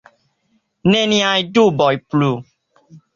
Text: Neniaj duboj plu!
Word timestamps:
Neniaj 0.93 1.43
duboj 1.57 1.91
plu! 2.15 2.31